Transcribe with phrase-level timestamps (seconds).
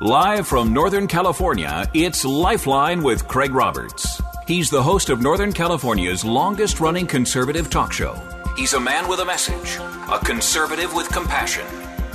[0.00, 4.20] Live from Northern California, it's Lifeline with Craig Roberts.
[4.44, 8.20] He's the host of Northern California's longest running conservative talk show.
[8.56, 9.78] He's a man with a message,
[10.10, 11.64] a conservative with compassion.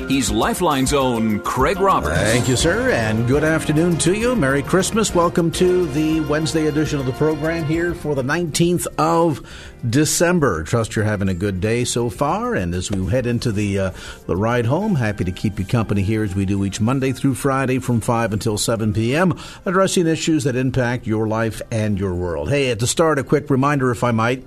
[0.08, 2.18] He's Lifeline's own Craig Roberts.
[2.18, 4.36] Thank you, sir, and good afternoon to you.
[4.36, 5.14] Merry Christmas.
[5.14, 9.48] Welcome to the Wednesday edition of the program here for the 19th of
[9.88, 10.64] December.
[10.64, 13.92] Trust you're having a good day so far, and as we head into the uh,
[14.26, 17.36] the ride home, happy to keep you company here as we do each Monday through
[17.36, 22.50] Friday from 5 until 7 p.m., addressing issues that impact your life and your world.
[22.50, 24.46] Hey, at the start, a quick reminder, if I might.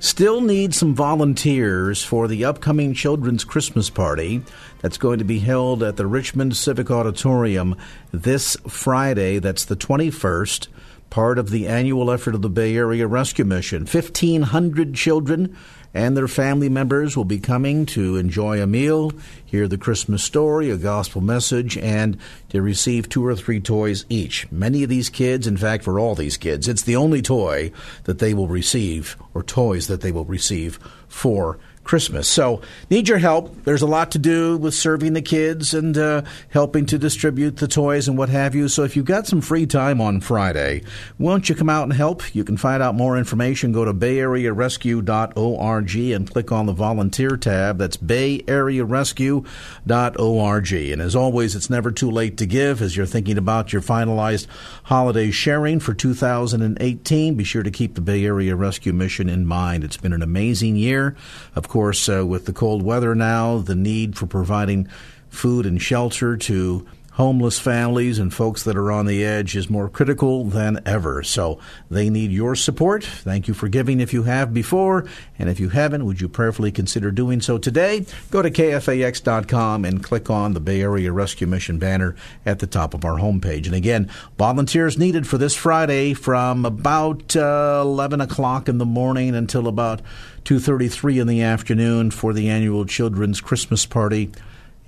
[0.00, 4.42] Still need some volunteers for the upcoming Children's Christmas Party
[4.80, 7.76] that's going to be held at the Richmond Civic Auditorium
[8.12, 9.40] this Friday.
[9.40, 10.68] That's the 21st,
[11.10, 13.82] part of the annual effort of the Bay Area Rescue Mission.
[13.82, 15.56] 1,500 children
[15.94, 19.12] and their family members will be coming to enjoy a meal,
[19.44, 22.18] hear the Christmas story, a gospel message, and
[22.50, 24.50] to receive two or three toys each.
[24.52, 27.72] Many of these kids, in fact, for all these kids, it's the only toy
[28.04, 30.78] that they will receive, or toys that they will receive
[31.08, 32.28] for Christmas.
[32.28, 33.64] So, need your help.
[33.64, 37.66] There's a lot to do with serving the kids and uh, helping to distribute the
[37.66, 38.68] toys and what have you.
[38.68, 40.82] So, if you've got some free time on Friday,
[41.18, 42.34] won't you come out and help?
[42.34, 43.72] You can find out more information.
[43.72, 47.78] Go to bayarearescue.org and click on the volunteer tab.
[47.78, 50.72] That's bayarearescue.org.
[50.72, 54.46] And as always, it's never too late to give as you're thinking about your finalized
[54.84, 57.34] holiday sharing for 2018.
[57.34, 59.84] Be sure to keep the Bay Area Rescue Mission in mind.
[59.84, 61.16] It's been an amazing year.
[61.54, 64.88] Of course, course, uh, with the cold weather now, the need for providing
[65.28, 66.84] food and shelter to
[67.18, 71.20] homeless families and folks that are on the edge is more critical than ever.
[71.24, 71.58] So
[71.90, 73.02] they need your support.
[73.02, 75.04] Thank you for giving if you have before.
[75.36, 78.06] And if you haven't, would you prayerfully consider doing so today?
[78.30, 82.14] Go to KFAX.com and click on the Bay Area Rescue Mission banner
[82.46, 83.66] at the top of our homepage.
[83.66, 84.08] And again,
[84.38, 90.02] volunteers needed for this Friday from about uh, 11 o'clock in the morning until about
[90.44, 94.30] 2.33 in the afternoon for the annual Children's Christmas Party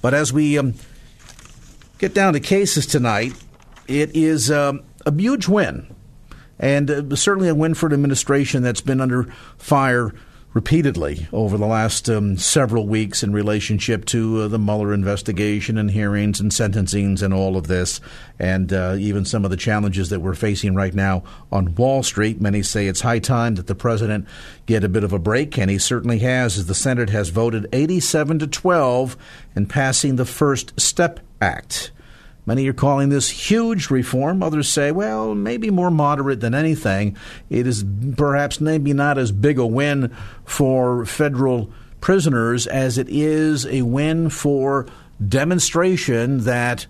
[0.00, 0.74] But as we um,
[1.98, 3.32] get down to cases tonight,
[3.86, 5.94] it is um, a huge win,
[6.58, 9.24] and uh, certainly a win for an administration that's been under
[9.56, 10.12] fire
[10.58, 15.92] repeatedly over the last um, several weeks in relationship to uh, the Mueller investigation and
[15.92, 18.00] hearings and sentencings and all of this,
[18.40, 22.40] and uh, even some of the challenges that we're facing right now on Wall Street.
[22.40, 24.26] Many say it's high time that the president
[24.66, 27.68] get a bit of a break, and he certainly has, as the Senate has voted
[27.72, 29.16] 87 to 12
[29.54, 31.92] in passing the First Step Act.
[32.48, 34.42] Many are calling this huge reform.
[34.42, 37.14] Others say, well, maybe more moderate than anything.
[37.50, 37.84] It is
[38.16, 40.16] perhaps maybe not as big a win
[40.46, 41.70] for federal
[42.00, 44.86] prisoners as it is a win for
[45.28, 46.86] demonstration that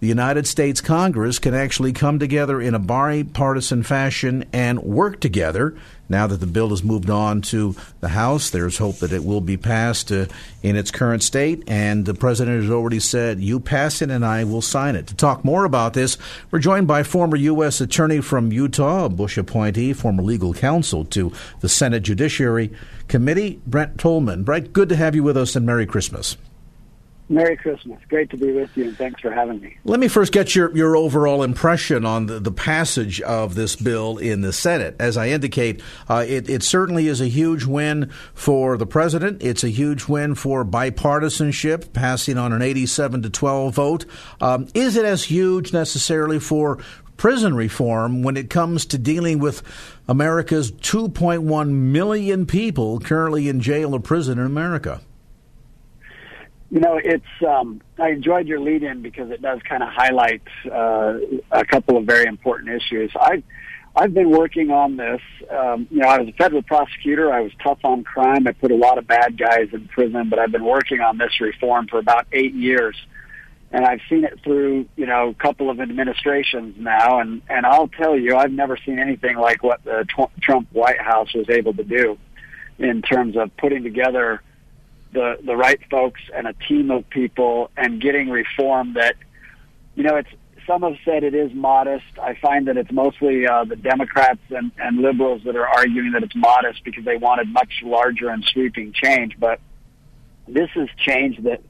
[0.00, 5.76] the United States Congress can actually come together in a bipartisan fashion and work together.
[6.08, 9.40] Now that the bill has moved on to the House, there's hope that it will
[9.40, 10.26] be passed uh,
[10.62, 11.64] in its current state.
[11.66, 15.08] And the president has already said, You pass it and I will sign it.
[15.08, 16.16] To talk more about this,
[16.50, 17.80] we're joined by former U.S.
[17.80, 22.72] Attorney from Utah, a Bush appointee, former legal counsel to the Senate Judiciary
[23.08, 24.44] Committee, Brent Tolman.
[24.44, 26.36] Brent, good to have you with us and Merry Christmas.
[27.30, 28.00] Merry Christmas.
[28.08, 29.76] Great to be with you, and thanks for having me.
[29.84, 34.16] Let me first get your, your overall impression on the, the passage of this bill
[34.16, 34.96] in the Senate.
[34.98, 39.42] As I indicate, uh, it, it certainly is a huge win for the president.
[39.42, 44.06] It's a huge win for bipartisanship, passing on an 87 to 12 vote.
[44.40, 46.78] Um, is it as huge necessarily for
[47.18, 49.62] prison reform when it comes to dealing with
[50.08, 55.02] America's 2.1 million people currently in jail or prison in America?
[56.70, 57.24] You know, it's.
[57.46, 61.18] Um, I enjoyed your lead in because it does kind of highlight uh,
[61.50, 63.10] a couple of very important issues.
[63.18, 63.42] I
[63.96, 65.20] I've been working on this.
[65.50, 67.32] Um, you know, I was a federal prosecutor.
[67.32, 68.46] I was tough on crime.
[68.46, 71.40] I put a lot of bad guys in prison, but I've been working on this
[71.40, 72.96] reform for about eight years,
[73.72, 77.20] and I've seen it through you know a couple of administrations now.
[77.20, 80.06] And and I'll tell you, I've never seen anything like what the
[80.40, 82.18] Trump White House was able to do
[82.78, 84.42] in terms of putting together
[85.12, 89.16] the the right folks and a team of people and getting reform that
[89.94, 90.30] you know it's
[90.68, 92.04] some have said it is modest.
[92.22, 96.22] I find that it's mostly uh, the Democrats and, and liberals that are arguing that
[96.22, 99.34] it's modest because they wanted much larger and sweeping change.
[99.40, 99.60] But
[100.46, 101.62] this is change that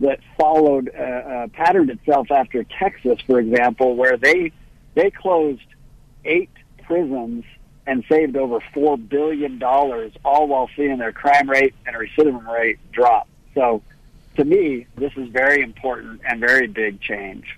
[0.00, 4.52] that followed uh, uh, patterned itself after Texas, for example, where they
[4.94, 5.66] they closed
[6.24, 6.50] eight
[6.84, 7.44] prisons
[7.86, 12.78] and saved over four billion dollars, all while seeing their crime rate and recidivism rate
[12.92, 13.28] drop.
[13.54, 13.82] So,
[14.36, 17.56] to me, this is very important and very big change.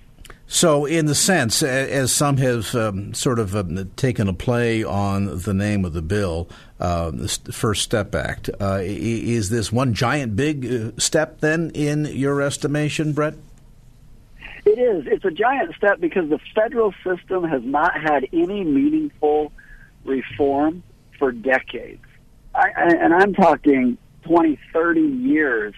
[0.49, 5.41] So, in the sense, as some have um, sort of um, taken a play on
[5.41, 10.37] the name of the bill, uh, the First Step Act, uh, is this one giant
[10.37, 13.35] big uh, step then, in your estimation, Brett?
[14.65, 15.07] It is.
[15.07, 19.53] It's a giant step because the federal system has not had any meaningful
[20.07, 20.83] reform
[21.19, 22.05] for decades.
[22.55, 25.75] I, and I'm talking 20, 30 years.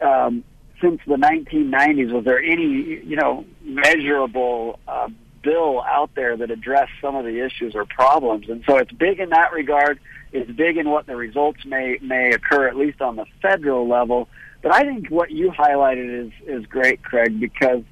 [0.00, 0.44] Um,
[0.80, 5.08] since the 1990s, was there any you know measurable uh,
[5.42, 8.48] bill out there that addressed some of the issues or problems?
[8.48, 9.98] And so it's big in that regard.
[10.32, 14.28] It's big in what the results may may occur, at least on the federal level.
[14.62, 17.82] But I think what you highlighted is is great, Craig, because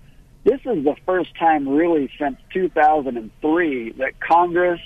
[0.44, 4.80] this is the first time really since 2003 that Congress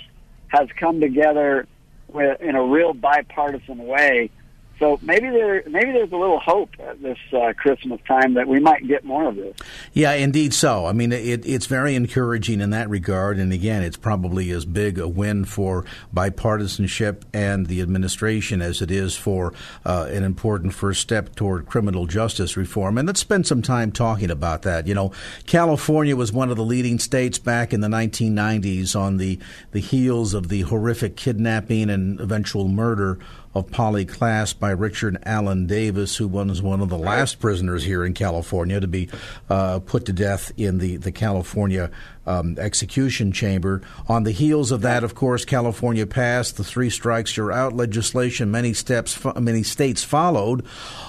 [0.48, 1.66] has come together
[2.08, 4.30] with, in a real bipartisan way
[4.78, 8.60] so maybe there, maybe there's a little hope at this uh, Christmas time that we
[8.60, 9.56] might get more of this.
[9.92, 10.52] Yeah, indeed.
[10.52, 13.38] So I mean, it, it's very encouraging in that regard.
[13.38, 15.84] And again, it's probably as big a win for
[16.14, 22.06] bipartisanship and the administration as it is for uh, an important first step toward criminal
[22.06, 22.98] justice reform.
[22.98, 24.86] And let's spend some time talking about that.
[24.86, 25.12] You know,
[25.46, 29.38] California was one of the leading states back in the 1990s on the
[29.72, 33.18] the heels of the horrific kidnapping and eventual murder
[33.56, 38.04] of Polly Klaas by Richard Allen Davis, who was one of the last prisoners here
[38.04, 39.08] in California to be
[39.48, 41.90] uh, put to death in the, the California
[42.26, 43.80] um, execution chamber.
[44.08, 48.50] On the heels of that, of course, California passed the three strikes you're out legislation.
[48.50, 50.62] Many steps, many states followed.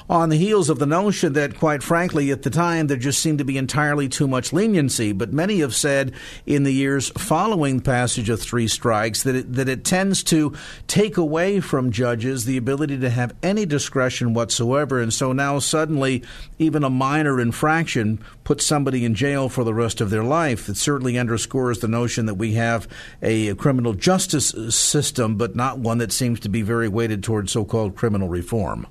[0.09, 3.39] On the heels of the notion that, quite frankly, at the time there just seemed
[3.39, 5.11] to be entirely too much leniency.
[5.11, 6.13] But many have said
[6.45, 10.53] in the years following passage of three strikes that it, that it tends to
[10.87, 15.01] take away from judges the ability to have any discretion whatsoever.
[15.01, 16.23] And so now suddenly,
[16.57, 20.69] even a minor infraction puts somebody in jail for the rest of their life.
[20.69, 22.87] It certainly underscores the notion that we have
[23.21, 27.65] a criminal justice system, but not one that seems to be very weighted towards so
[27.65, 28.87] called criminal reform.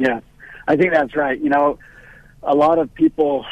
[0.00, 0.20] Yeah,
[0.66, 1.38] I think that's right.
[1.38, 1.78] You know,
[2.42, 3.44] a lot of people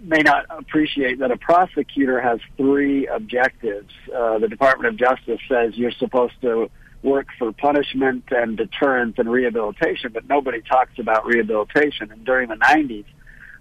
[0.00, 3.92] may not appreciate that a prosecutor has three objectives.
[4.14, 6.70] Uh, the Department of Justice says you're supposed to
[7.02, 12.12] work for punishment and deterrence and rehabilitation, but nobody talks about rehabilitation.
[12.12, 13.06] And during the 90s,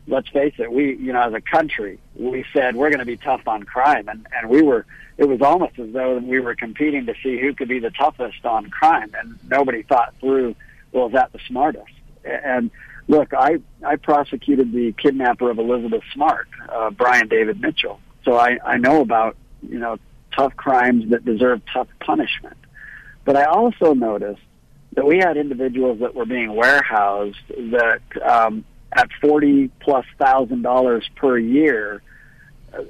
[0.08, 3.18] let's face it, we, you know, as a country, we said we're going to be
[3.18, 4.86] tough on crime, and and we were.
[5.18, 8.46] It was almost as though we were competing to see who could be the toughest
[8.46, 10.56] on crime, and nobody thought through,
[10.94, 11.92] well, is that the smartest?
[12.30, 12.72] And
[13.08, 18.58] look, I I prosecuted the kidnapper of Elizabeth Smart, uh, Brian David Mitchell, so I
[18.64, 19.98] I know about you know
[20.36, 22.58] tough crimes that deserve tough punishment.
[23.26, 24.42] But I also noticed
[24.94, 31.08] that we had individuals that were being warehoused that um, at forty plus thousand dollars
[31.16, 32.02] per year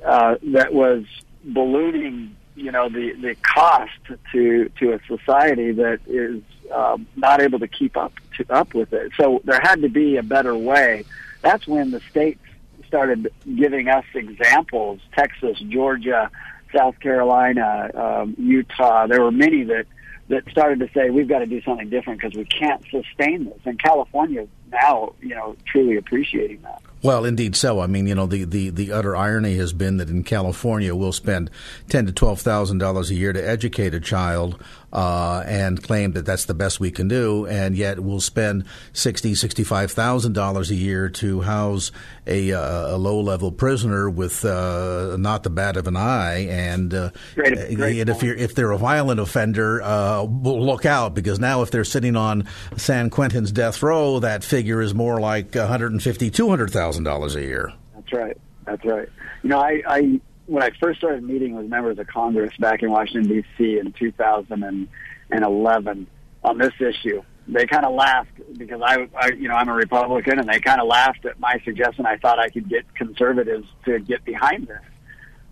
[0.05, 1.05] uh, that was
[1.43, 3.91] ballooning you know the the cost
[4.31, 8.93] to to a society that is um, not able to keep up to up with
[8.93, 11.03] it so there had to be a better way
[11.41, 12.41] that's when the states
[12.87, 16.29] started giving us examples texas georgia
[16.75, 19.85] south carolina um, utah there were many that
[20.29, 23.59] that started to say we've got to do something different because we can't sustain this.
[23.65, 26.81] And California now, you know, truly appreciating that.
[27.01, 27.79] Well, indeed so.
[27.79, 31.13] I mean, you know, the, the, the utter irony has been that in California we'll
[31.13, 31.49] spend
[31.87, 36.25] ten to twelve thousand dollars a year to educate a child, uh, and claim that
[36.25, 40.75] that's the best we can do, and yet we'll spend sixty, sixty-five thousand dollars a
[40.75, 41.91] year to house
[42.27, 47.09] a, uh, a low-level prisoner with uh, not the bat of an eye, and, uh,
[47.35, 51.39] great, great and if you're if they're a violent offender, uh, we'll look out because
[51.39, 55.67] now if they're sitting on San Quentin's death row, that figure is more like one
[55.67, 57.73] hundred and fifty, two hundred thousand thousand dollars a year.
[57.93, 58.37] That's right.
[58.65, 59.09] That's right.
[59.43, 62.89] You know, I, I when I first started meeting with members of Congress back in
[62.89, 63.77] Washington D.C.
[63.77, 66.07] in 2011
[66.43, 70.39] on this issue, they kind of laughed because I, I, you know, I'm a Republican,
[70.39, 72.05] and they kind of laughed at my suggestion.
[72.05, 74.81] I thought I could get conservatives to get behind this,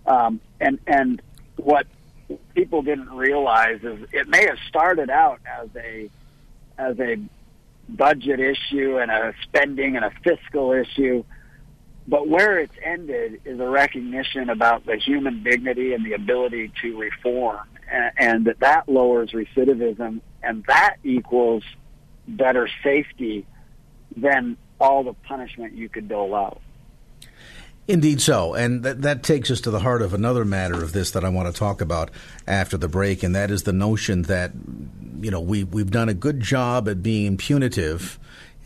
[0.06, 1.22] um, and and
[1.56, 1.86] what
[2.54, 6.10] people didn't realize is it may have started out as a
[6.76, 7.18] as a
[7.88, 11.24] budget issue and a spending and a fiscal issue.
[12.08, 16.98] But where it's ended is a recognition about the human dignity and the ability to
[16.98, 21.62] reform, and, and that that lowers recidivism, and that equals
[22.26, 23.46] better safety
[24.16, 26.62] than all the punishment you could dole out.
[27.86, 28.54] Indeed, so.
[28.54, 31.28] And that, that takes us to the heart of another matter of this that I
[31.28, 32.10] want to talk about
[32.46, 34.52] after the break, and that is the notion that,
[35.20, 38.18] you know, we, we've done a good job at being punitive.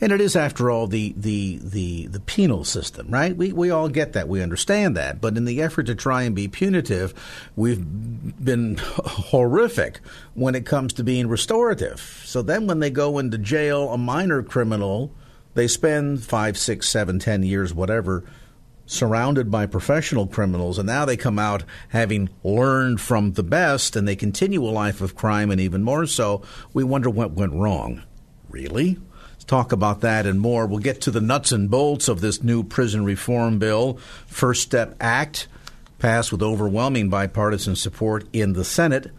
[0.02, 3.36] And it is, after all, the, the, the, the penal system, right?
[3.36, 4.28] We, we all get that.
[4.28, 5.20] We understand that.
[5.20, 7.14] But in the effort to try and be punitive,
[7.54, 7.80] we've
[8.44, 10.00] been horrific
[10.34, 12.00] when it comes to being restorative.
[12.24, 15.14] So then when they go into jail, a minor criminal,
[15.54, 18.24] they spend five, six, seven, ten years, whatever,
[18.86, 24.08] surrounded by professional criminals, and now they come out having learned from the best, and
[24.08, 26.42] they continue a life of crime, and even more so,
[26.72, 28.02] we wonder what went wrong.
[28.50, 28.98] Really?
[29.46, 30.66] Talk about that and more.
[30.66, 34.96] We'll get to the nuts and bolts of this new prison reform bill, First Step
[35.00, 35.48] Act,
[35.98, 39.10] passed with overwhelming bipartisan support in the Senate.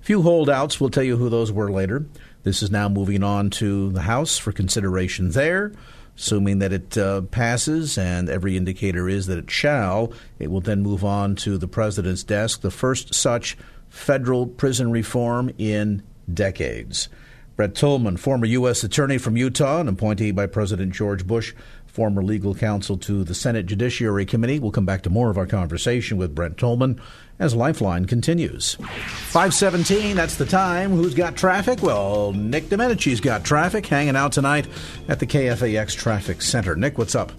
[0.00, 2.06] Few holdouts, we'll tell you who those were later.
[2.42, 5.72] This is now moving on to the House for consideration there.
[6.16, 10.80] Assuming that it uh, passes, and every indicator is that it shall, it will then
[10.80, 13.56] move on to the president's desk, the first such
[13.88, 17.08] federal prison reform in decades.
[17.56, 18.82] Brett Tolman, former U.S.
[18.82, 21.54] Attorney from Utah, an appointee by President George Bush,
[21.86, 24.58] former legal counsel to the Senate Judiciary Committee.
[24.58, 27.00] We'll come back to more of our conversation with Brett Tolman
[27.38, 28.74] as Lifeline continues.
[28.74, 30.90] 517, that's the time.
[30.90, 31.80] Who's got traffic?
[31.80, 34.66] Well, Nick Domenici's got traffic hanging out tonight
[35.06, 36.74] at the KFAX Traffic Center.
[36.74, 37.30] Nick, what's up?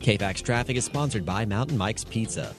[0.00, 2.54] KFAX Traffic is sponsored by Mountain Mike's Pizza.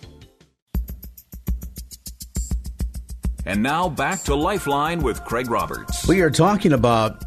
[3.45, 6.07] And now back to Lifeline with Craig Roberts.
[6.07, 7.23] We are talking about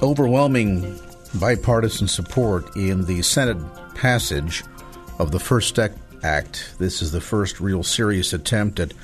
[0.00, 0.98] overwhelming
[1.34, 3.58] bipartisan support in the Senate
[3.96, 4.62] passage
[5.18, 6.74] of the First Step Act.
[6.78, 8.94] This is the first real serious attempt at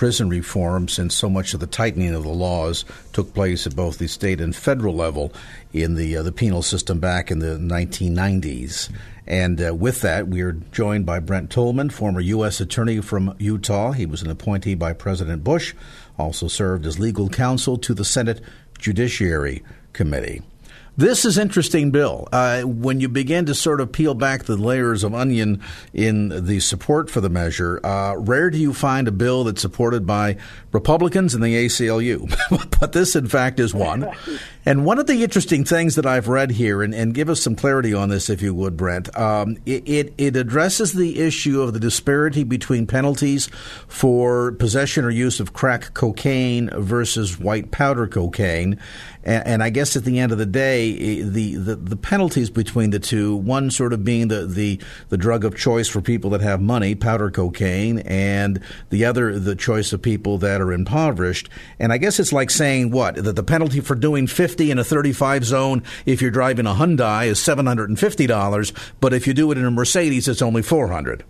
[0.00, 3.98] prison reform since so much of the tightening of the laws took place at both
[3.98, 5.30] the state and federal level
[5.74, 8.90] in the uh, the penal system back in the 1990s.
[9.26, 12.60] And uh, with that, we are joined by Brent Tolman, former U.S.
[12.60, 13.92] Attorney from Utah.
[13.92, 15.74] He was an appointee by President Bush,
[16.20, 18.40] also served as legal counsel to the Senate
[18.78, 20.42] Judiciary Committee.
[20.96, 22.28] This is interesting, Bill.
[22.32, 26.60] Uh, when you begin to sort of peel back the layers of onion in the
[26.60, 30.36] support for the measure, uh, rare do you find a bill that's supported by
[30.72, 32.32] Republicans and the ACLU.
[32.80, 34.10] but this, in fact, is one.
[34.66, 37.56] And one of the interesting things that I've read here, and, and give us some
[37.56, 41.72] clarity on this, if you would, Brent, um, it, it, it addresses the issue of
[41.72, 43.46] the disparity between penalties
[43.88, 48.78] for possession or use of crack cocaine versus white powder cocaine.
[49.22, 52.90] And, and, I guess at the end of the day, the, the, the, penalties between
[52.90, 56.40] the two, one sort of being the, the, the drug of choice for people that
[56.40, 61.50] have money, powder cocaine, and the other, the choice of people that are impoverished.
[61.78, 63.16] And I guess it's like saying what?
[63.16, 67.26] That the penalty for doing 50 in a 35 zone if you're driving a Hyundai
[67.26, 71.24] is $750, but if you do it in a Mercedes, it's only 400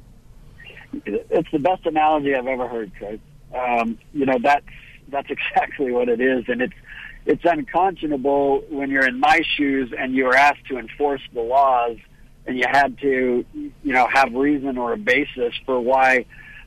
[1.06, 3.20] It's the best analogy I've ever heard, Craig.
[3.52, 4.66] Um, you know, that's,
[5.09, 6.44] that's exactly what it is.
[6.47, 6.75] And it's,
[7.26, 11.96] it's unconscionable when you're in my shoes and you were asked to enforce the laws
[12.46, 16.24] and you had to, you know, have reason or a basis for why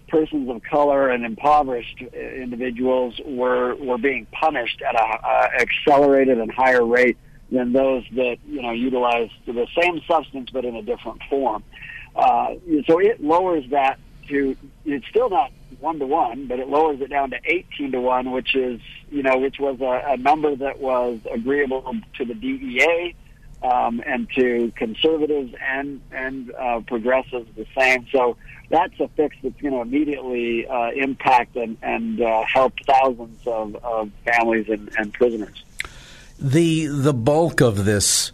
[0.07, 6.51] persons of color and impoverished individuals were were being punished at a uh, accelerated and
[6.51, 7.17] higher rate
[7.51, 11.63] than those that you know utilize the same substance but in a different form.
[12.15, 12.53] Uh,
[12.85, 14.55] so it lowers that to
[14.85, 15.51] it's still not
[15.83, 18.79] one to one, but it lowers it down to eighteen to one, which is
[19.11, 23.13] you know which was a, a number that was agreeable to the DEA,
[23.61, 28.07] um, and to conservatives and and uh, progressives the same.
[28.11, 28.37] So
[28.69, 33.75] that's a fix that's going to immediately uh, impact and, and uh, help thousands of,
[33.83, 35.63] of families and, and prisoners.
[36.39, 38.31] The the bulk of this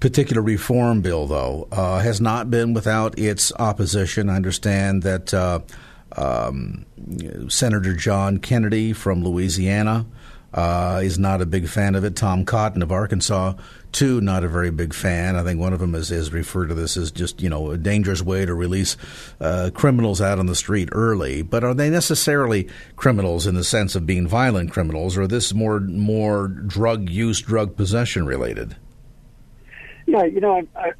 [0.00, 4.30] particular reform bill, though, uh, has not been without its opposition.
[4.30, 5.60] I understand that uh,
[6.16, 6.86] um,
[7.48, 10.06] Senator John Kennedy from Louisiana
[10.52, 12.16] uh, is not a big fan of it.
[12.16, 13.54] Tom Cotton of Arkansas,
[13.92, 15.36] too, not a very big fan.
[15.36, 17.78] I think one of them has, is referred to this as just, you know, a
[17.78, 18.96] dangerous way to release
[19.40, 21.42] uh, criminals out on the street early.
[21.42, 25.78] But are they necessarily criminals in the sense of being violent criminals, or this more
[25.80, 28.76] more drug use, drug possession related?
[30.06, 30.92] Yeah, you know, I,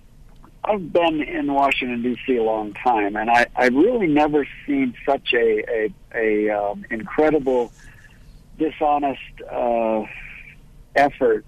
[0.62, 2.36] I've been in Washington D.C.
[2.36, 7.72] a long time, and I, I've really never seen such a a, a um, incredible
[8.58, 10.02] dishonest uh,
[10.94, 11.46] effort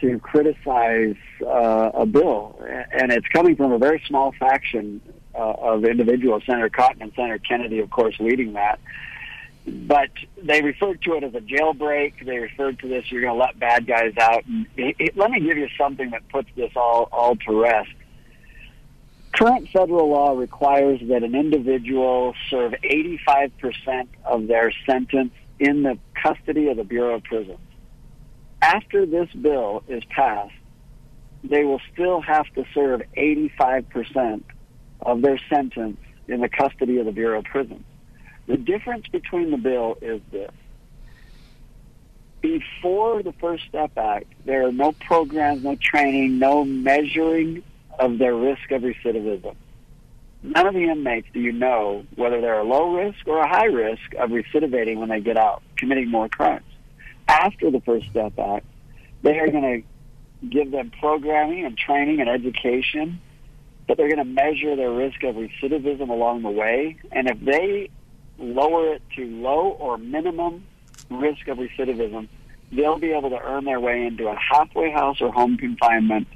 [0.00, 2.60] to criticize uh, a bill,
[2.92, 5.00] and it's coming from a very small faction
[5.34, 6.42] uh, of individuals.
[6.46, 8.78] Senator Cotton and Senator Kennedy, of course, leading that.
[9.64, 10.10] But
[10.42, 12.24] they referred to it as a jailbreak.
[12.24, 14.44] They referred to this, you're going to let bad guys out.
[14.44, 17.90] And it, it, let me give you something that puts this all, all to rest.
[19.32, 26.68] Current federal law requires that an individual serve 85% of their sentence in the custody
[26.68, 27.58] of the Bureau of Prisons.
[28.60, 30.52] After this bill is passed,
[31.42, 34.42] they will still have to serve 85%
[35.00, 35.98] of their sentence
[36.28, 37.84] in the custody of the Bureau of Prisons.
[38.46, 40.50] The difference between the bill is this.
[42.40, 47.62] Before the First Step Act, there are no programs, no training, no measuring
[47.98, 49.54] of their risk of recidivism
[50.42, 53.66] none of the inmates do you know whether they're a low risk or a high
[53.66, 56.64] risk of recidivating when they get out, committing more crimes.
[57.28, 58.66] After the First Step Act,
[59.22, 59.82] they are going
[60.42, 63.20] to give them programming and training and education,
[63.86, 66.96] but they're going to measure their risk of recidivism along the way.
[67.12, 67.90] And if they
[68.38, 70.64] lower it to low or minimum
[71.08, 72.28] risk of recidivism,
[72.72, 76.26] they'll be able to earn their way into a halfway house or home confinement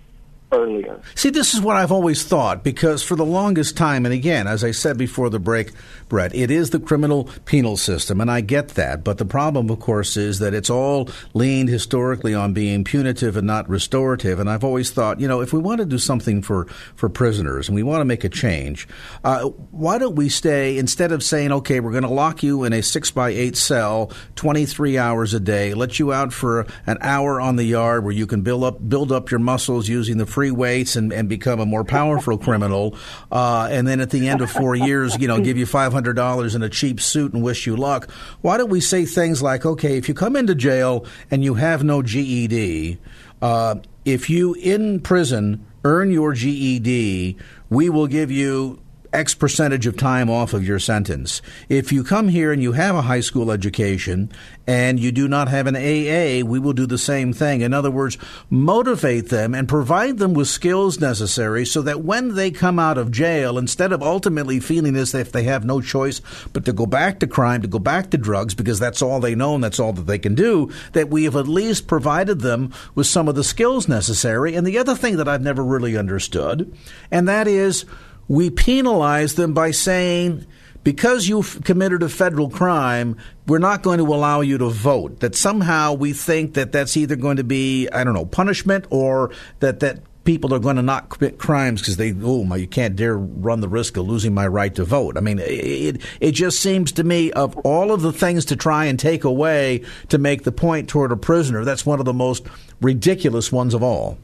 [0.53, 1.01] earlier.
[1.15, 4.63] See, this is what I've always thought because for the longest time, and again, as
[4.63, 5.73] I said before the break,
[6.09, 9.03] Brett, it is the criminal penal system, and I get that.
[9.03, 13.47] But the problem, of course, is that it's all leaned historically on being punitive and
[13.47, 14.39] not restorative.
[14.39, 17.69] And I've always thought, you know, if we want to do something for, for prisoners
[17.69, 18.87] and we want to make a change,
[19.25, 22.73] uh, why don't we stay, instead of saying, okay, we're going to lock you in
[22.73, 27.41] a six by eight cell 23 hours a day, let you out for an hour
[27.41, 30.51] on the yard where you can build up, build up your muscles using the free
[30.51, 32.95] weights and, and become a more powerful criminal.
[33.33, 36.63] Uh, and then at the end of four years, you know, give you $500 in
[36.63, 38.11] a cheap suit and wish you luck.
[38.43, 41.83] Why don't we say things like, okay, if you come into jail and you have
[41.85, 42.99] no GED,
[43.41, 47.39] uh, if you in prison earn your GED,
[47.71, 48.79] we will give you
[49.13, 51.43] X percentage of time off of your sentence.
[51.69, 54.31] If you come here and you have a high school education
[54.67, 57.61] and you do not have an AA, we will do the same thing.
[57.61, 58.19] In other words,
[58.51, 63.11] motivate them and provide them with skills necessary so that when they come out of
[63.11, 66.21] jail, instead of ultimately feeling as if they have no choice
[66.53, 69.35] but to go back to crime, to go back to drugs, because that's all they
[69.35, 72.73] know and that's all that they can do, that we have at least provided them
[72.95, 74.55] with some of the skills necessary.
[74.55, 76.77] And the other thing that I've never really understood,
[77.11, 77.85] and that is,
[78.29, 80.47] we penalize them by saying,
[80.83, 85.21] because you've committed a federal crime, we're not going to allow you to vote.
[85.21, 89.33] That somehow we think that that's either going to be, I don't know, punishment or
[89.61, 92.97] that, that people are going to not commit crimes because they, oh, my, you can't
[92.97, 95.17] dare run the risk of losing my right to vote.
[95.17, 98.85] I mean, it, it just seems to me of all of the things to try
[98.85, 102.47] and take away to make the point toward a prisoner, that's one of the most
[102.83, 104.19] ridiculous ones of all.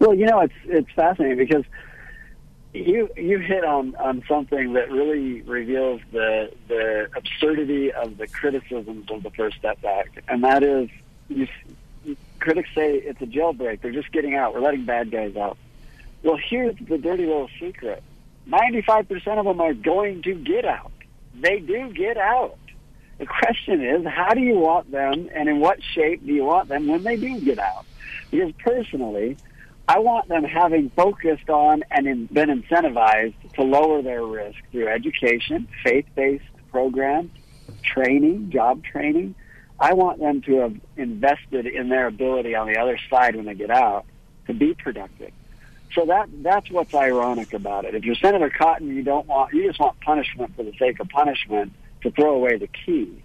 [0.00, 1.64] Well, you know, it's, it's fascinating because
[2.76, 9.10] you you hit on on something that really reveals the the absurdity of the criticisms
[9.10, 10.88] of the First Step Act, and that is,
[11.28, 11.48] you,
[12.38, 13.80] critics say it's a jailbreak.
[13.80, 14.54] They're just getting out.
[14.54, 15.56] We're letting bad guys out.
[16.22, 18.02] Well, here's the dirty little secret:
[18.46, 20.92] ninety-five percent of them are going to get out.
[21.34, 22.58] They do get out.
[23.18, 26.68] The question is, how do you want them, and in what shape do you want
[26.68, 27.86] them when they do get out?
[28.30, 29.36] Because personally,
[29.88, 34.88] I want them having focused on and in, been incentivized to lower their risk through
[34.88, 37.30] education, faith-based programs,
[37.84, 39.36] training, job training.
[39.78, 43.54] I want them to have invested in their ability on the other side when they
[43.54, 44.06] get out
[44.46, 45.32] to be productive.
[45.94, 47.94] So that that's what's ironic about it.
[47.94, 51.08] If you're Senator Cotton, you don't want you just want punishment for the sake of
[51.08, 51.72] punishment
[52.02, 53.22] to throw away the key.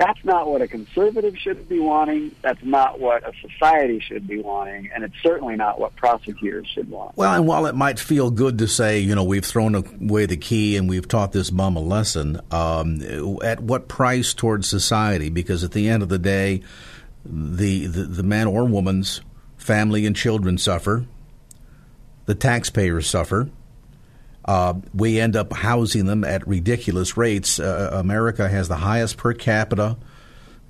[0.00, 2.34] That's not what a conservative should be wanting.
[2.40, 6.88] That's not what a society should be wanting, and it's certainly not what prosecutors should
[6.88, 7.18] want.
[7.18, 10.38] Well, and while it might feel good to say, you know, we've thrown away the
[10.38, 13.02] key and we've taught this bum a lesson, um,
[13.42, 15.28] at what price towards society?
[15.28, 16.62] Because at the end of the day,
[17.22, 19.20] the, the, the man or woman's
[19.58, 21.04] family and children suffer,
[22.24, 23.50] the taxpayers suffer.
[24.44, 27.60] Uh, we end up housing them at ridiculous rates.
[27.60, 29.96] Uh, America has the highest per capita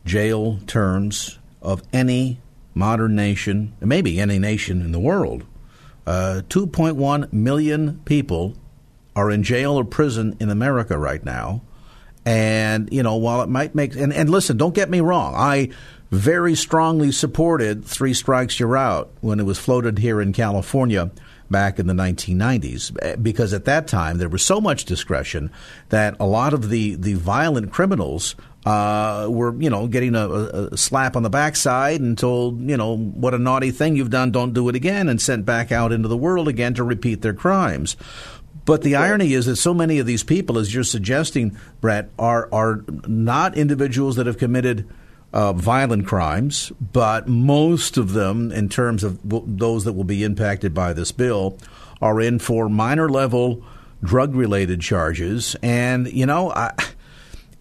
[0.05, 2.41] jail terms of any
[2.75, 5.45] modern nation, maybe any nation in the world.
[6.07, 8.55] Uh, 2.1 million people
[9.15, 11.63] are in jail or prison in America right now.
[12.25, 15.71] And, you know, while it might make, and, and listen, don't get me wrong, I
[16.11, 21.11] very strongly supported Three Strikes You're Out when it was floated here in California
[21.51, 25.51] back in the 1990s eh, because at that time there was so much discretion
[25.89, 28.37] that a lot of the, the violent criminals
[28.67, 32.97] uh, were, you know, getting a, a, slap on the backside and told, you know,
[32.97, 36.09] what a naughty thing you've done, don't do it again, and sent back out into
[36.09, 37.97] the world again to repeat their crimes.
[38.67, 42.49] But the irony is that so many of these people, as you're suggesting, Brett, are
[42.53, 44.87] are not individuals that have committed
[45.33, 50.25] uh, violent crimes, but most of them, in terms of w- those that will be
[50.25, 51.57] impacted by this bill,
[52.03, 53.63] are in for minor level
[54.03, 55.57] drug related charges.
[55.63, 56.73] And, you know, I,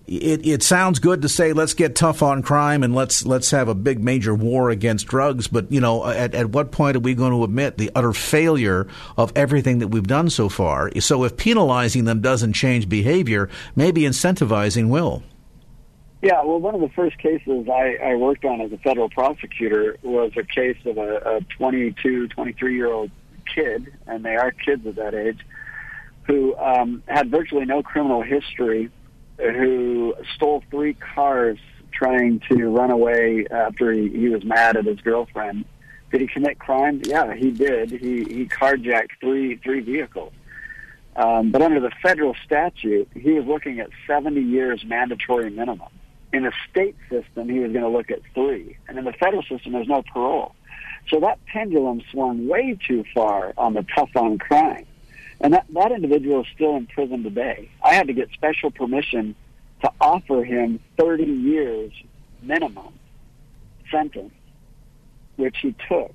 [0.09, 3.67] it, it sounds good to say let's get tough on crime and let's let's have
[3.67, 7.13] a big major war against drugs, but you know at, at what point are we
[7.13, 10.91] going to admit the utter failure of everything that we've done so far?
[10.99, 15.21] So if penalizing them doesn't change behavior, maybe incentivizing will.
[16.21, 19.97] Yeah, well, one of the first cases I, I worked on as a federal prosecutor
[20.03, 23.09] was a case of a, a 22, 23 year old
[23.53, 25.39] kid, and they are kids at that age,
[26.23, 28.89] who um, had virtually no criminal history,
[29.37, 31.57] who stole three cars
[31.91, 35.63] trying to run away after he, he was mad at his girlfriend.
[36.11, 37.07] Did he commit crimes?
[37.07, 37.91] Yeah, he did.
[37.91, 40.33] He he carjacked three three vehicles.
[41.15, 45.89] Um, but under the federal statute, he was looking at 70 years mandatory minimum.
[46.31, 48.77] In the state system, he was going to look at three.
[48.87, 50.55] And in the federal system, there's no parole.
[51.09, 54.85] So that pendulum swung way too far on the tough on crime.
[55.41, 57.69] And that, that individual is still in prison today.
[57.83, 59.35] I had to get special permission
[59.81, 61.91] to offer him 30 years
[62.41, 62.93] minimum
[63.89, 64.33] sentence,
[65.37, 66.13] which he took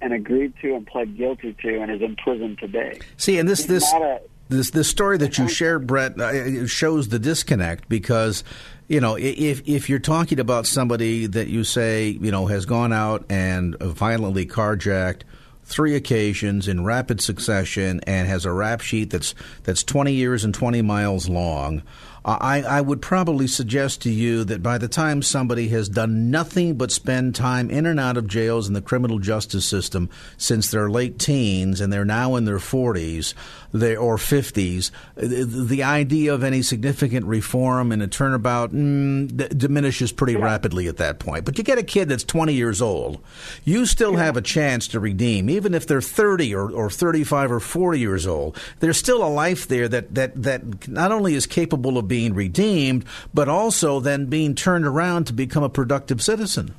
[0.00, 3.00] and agreed to and pled guilty to and is in prison today.
[3.16, 7.08] See, and this, He's this, a, this, this story that you shared, Brett, uh, shows
[7.08, 8.44] the disconnect because
[8.88, 12.92] you know, if if you're talking about somebody that you say you know has gone
[12.92, 15.22] out and violently carjacked
[15.64, 20.54] three occasions in rapid succession and has a rap sheet that's that's 20 years and
[20.54, 21.82] 20 miles long,
[22.26, 26.76] I, I would probably suggest to you that by the time somebody has done nothing
[26.76, 30.88] but spend time in and out of jails in the criminal justice system since their
[30.88, 33.34] late teens and they're now in their 40s
[33.74, 39.48] they, or 50s, the, the idea of any significant reform and a turnabout mm, d-
[39.48, 40.44] diminishes pretty yeah.
[40.44, 41.44] rapidly at that point.
[41.44, 43.20] But you get a kid that's 20 years old,
[43.64, 44.24] you still yeah.
[44.24, 48.28] have a chance to redeem, even if they're 30 or, or 35 or 40 years
[48.28, 48.56] old.
[48.78, 53.04] There's still a life there that, that, that not only is capable of being redeemed,
[53.34, 56.74] but also then being turned around to become a productive citizen.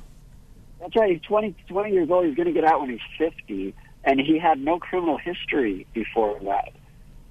[0.80, 1.10] That's right.
[1.10, 2.24] He's 20, 20 years old.
[2.24, 6.38] He's going to get out when he's 50, and he had no criminal history before
[6.44, 6.72] that.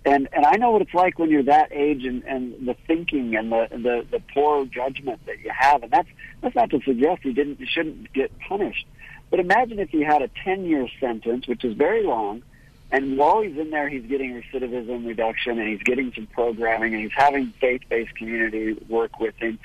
[0.05, 3.35] And and I know what it's like when you're that age and, and the thinking
[3.35, 6.09] and the, the the poor judgment that you have, and that's
[6.41, 8.85] that's not to suggest you didn't you shouldn't get punished.
[9.31, 12.43] But imagine if he had a 10 year sentence, which is very long,
[12.91, 17.01] and while he's in there, he's getting recidivism reduction and he's getting some programming and
[17.01, 19.57] he's having faith based community work with him.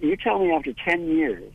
[0.00, 1.52] You tell me after 10 years,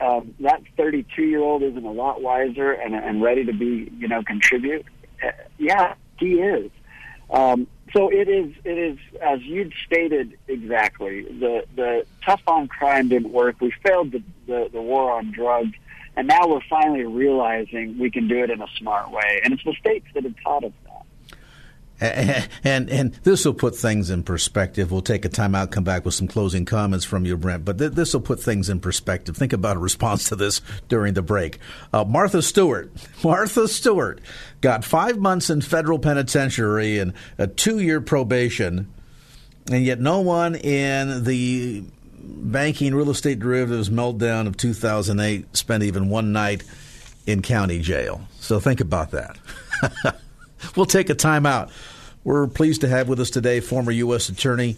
[0.00, 4.08] um, that 32 year old isn't a lot wiser and, and ready to be, you
[4.08, 4.84] know, contribute?
[5.24, 6.70] Uh, yeah, he is.
[7.32, 13.08] Um, so it is, it is, as you'd stated exactly, the, the tough on crime
[13.08, 13.56] didn't work.
[13.60, 15.74] We failed the, the, the war on drugs
[16.16, 19.40] and now we're finally realizing we can do it in a smart way.
[19.42, 20.72] And it's the states that have taught us
[22.02, 24.90] And and this will put things in perspective.
[24.90, 27.64] We'll take a time out, come back with some closing comments from you, Brent.
[27.64, 29.36] But th- this will put things in perspective.
[29.36, 31.58] Think about a response to this during the break.
[31.92, 32.90] Uh, Martha Stewart,
[33.24, 34.20] Martha Stewart,
[34.60, 38.92] got five months in federal penitentiary and a two-year probation,
[39.70, 41.84] and yet no one in the
[42.22, 46.64] banking real estate derivatives meltdown of 2008 spent even one night
[47.26, 48.22] in county jail.
[48.40, 49.38] So think about that.
[50.76, 51.70] we'll take a time out.
[52.24, 54.28] We're pleased to have with us today former U.S.
[54.28, 54.76] Attorney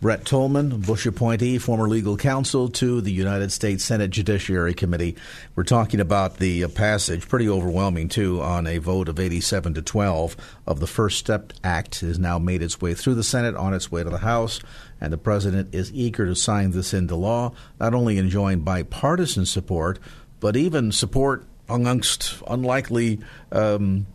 [0.00, 5.14] Brett Tolman, Bush appointee, former legal counsel to the United States Senate Judiciary Committee.
[5.54, 9.82] We're talking about the uh, passage, pretty overwhelming too, on a vote of 87 to
[9.82, 13.74] 12 of the First Step Act has now made its way through the Senate, on
[13.74, 14.60] its way to the House,
[14.98, 19.98] and the president is eager to sign this into law, not only enjoying bipartisan support,
[20.40, 23.20] but even support amongst unlikely
[23.52, 24.06] um,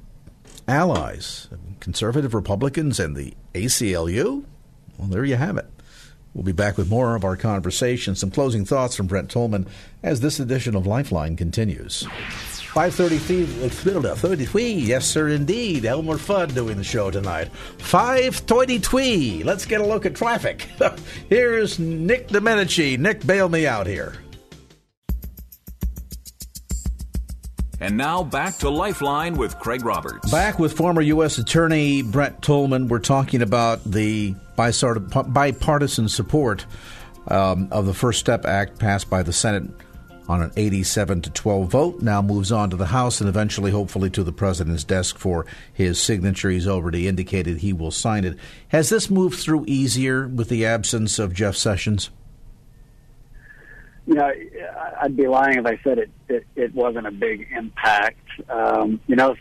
[0.67, 1.47] allies,
[1.81, 4.45] conservative Republicans and the ACLU.
[4.97, 5.65] Well, there you have it.
[6.33, 8.15] We'll be back with more of our conversation.
[8.15, 9.67] Some closing thoughts from Brent Tolman
[10.01, 12.07] as this edition of Lifeline continues.
[14.05, 15.83] 533, yes, sir, indeed.
[15.83, 17.49] Elmer Fudd doing the show tonight.
[17.79, 20.69] 523, let's get a look at traffic.
[21.29, 22.97] Here's Nick Domenici.
[22.97, 24.15] Nick, bail me out here.
[27.81, 30.29] And now back to Lifeline with Craig Roberts.
[30.29, 31.39] Back with former U.S.
[31.39, 32.87] Attorney Brett Tolman.
[32.87, 36.67] We're talking about the bipartisan support
[37.27, 39.63] um, of the First Step Act passed by the Senate
[40.29, 42.01] on an 87 to 12 vote.
[42.03, 45.99] Now moves on to the House and eventually, hopefully, to the president's desk for his
[45.99, 46.51] signature.
[46.51, 48.37] He's already indicated he will sign it.
[48.67, 52.11] Has this moved through easier with the absence of Jeff Sessions?
[54.07, 54.31] You know,
[54.99, 58.19] I'd be lying if I said it, it, it wasn't a big impact.
[58.49, 59.35] Um, you know,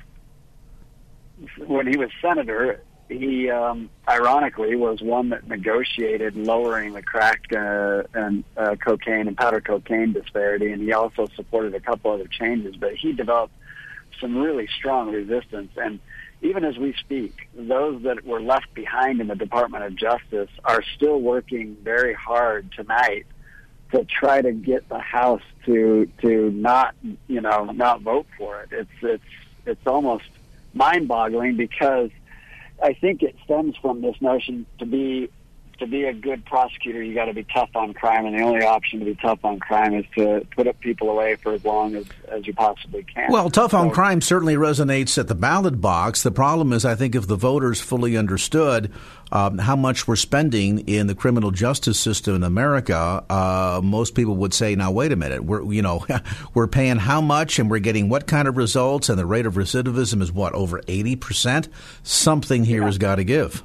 [1.66, 8.02] when he was senator, he um, ironically was one that negotiated lowering the crack uh,
[8.14, 12.76] and uh, cocaine and powder cocaine disparity, and he also supported a couple other changes.
[12.76, 13.54] But he developed
[14.20, 15.98] some really strong resistance, and
[16.42, 20.82] even as we speak, those that were left behind in the Department of Justice are
[20.96, 23.26] still working very hard tonight
[23.92, 26.94] to try to get the House to to not
[27.26, 28.68] you know not vote for it.
[28.72, 29.24] It's it's
[29.66, 30.24] it's almost
[30.74, 32.10] mind-boggling because
[32.82, 35.30] I think it stems from this notion to be
[35.80, 38.64] to be a good prosecutor, you got to be tough on crime, and the only
[38.64, 41.96] option to be tough on crime is to put up people away for as long
[41.96, 43.30] as, as you possibly can.
[43.30, 46.22] Well, tough on so, crime certainly resonates at the ballot box.
[46.22, 48.92] The problem is, I think, if the voters fully understood
[49.32, 54.36] um, how much we're spending in the criminal justice system in America, uh, most people
[54.36, 55.44] would say, "Now, wait a minute.
[55.44, 56.06] We're you know
[56.54, 59.54] we're paying how much, and we're getting what kind of results, and the rate of
[59.54, 61.68] recidivism is what over eighty percent.
[62.02, 62.86] Something here yeah.
[62.86, 63.64] has got to give."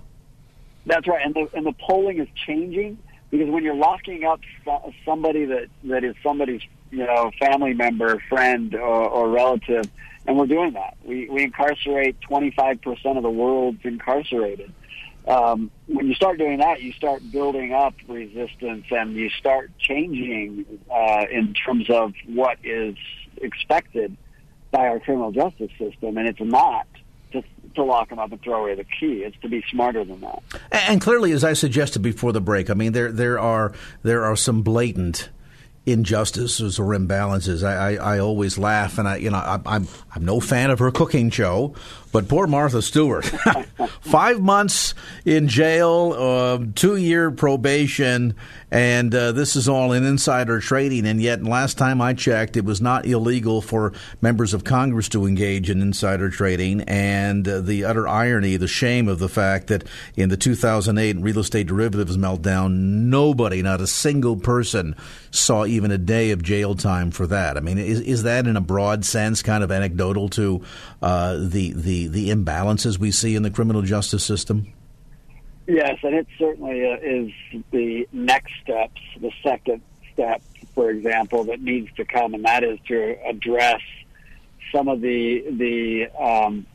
[0.85, 2.97] That's right, and the and the polling is changing
[3.31, 4.41] because when you're locking up
[5.03, 9.85] somebody that that is somebody's you know family member, friend, or, or relative,
[10.27, 10.95] and we're doing that.
[11.03, 14.71] We we incarcerate 25 percent of the world's incarcerated.
[15.27, 20.65] Um, when you start doing that, you start building up resistance, and you start changing
[20.91, 22.95] uh, in terms of what is
[23.37, 24.15] expected
[24.69, 26.85] by our criminal justice system, and it's not
[27.75, 29.23] to lock them up and throw away the key.
[29.23, 30.41] It's to be smarter than that.
[30.71, 34.35] And clearly, as I suggested before the break, I mean there there are there are
[34.35, 35.29] some blatant
[35.85, 37.63] injustices or imbalances.
[37.63, 40.79] I, I, I always laugh, and I you know I, I'm I'm no fan of
[40.79, 41.75] her cooking show,
[42.15, 43.25] but poor Martha Stewart,
[43.99, 44.93] five months
[45.25, 48.37] in jail, uh, two year probation,
[48.71, 51.05] and uh, this is all in insider trading.
[51.05, 55.25] And yet, last time I checked, it was not illegal for members of Congress to
[55.25, 56.81] engage in insider trading.
[56.83, 59.83] And uh, the utter irony, the shame of the fact that
[60.15, 62.75] in the 2008 real estate derivatives meltdown,
[63.09, 64.95] nobody, not a single person,
[65.31, 67.57] saw even a day of jail time for that.
[67.57, 70.61] I mean, is, is that in a broad sense kind of anecdotal to
[71.01, 74.67] uh, the the imbalances we see in the criminal justice system?
[75.67, 77.31] Yes, and it certainly uh, is
[77.71, 79.81] the next steps, the second
[80.13, 80.41] step,
[80.75, 83.81] for example, that needs to come, and that is to address
[84.71, 86.65] some of the the um,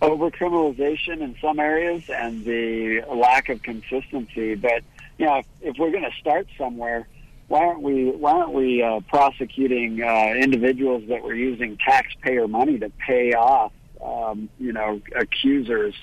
[0.00, 4.54] over criminalization in some areas and the lack of consistency.
[4.54, 4.82] But
[5.18, 7.08] you know, if, if we're going to start somewhere,
[7.48, 12.78] why aren't we why aren't we uh, prosecuting uh, individuals that were using taxpayer money
[12.78, 15.94] to pay off um, you know, accusers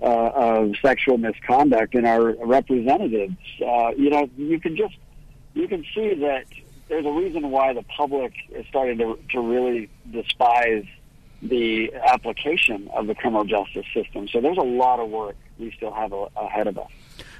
[0.00, 3.36] uh, of sexual misconduct in our representatives.
[3.60, 4.96] Uh, you know, you can just
[5.54, 6.44] you can see that
[6.88, 10.84] there's a reason why the public is starting to to really despise
[11.42, 14.28] the application of the criminal justice system.
[14.28, 16.90] So there's a lot of work we still have a, ahead of us.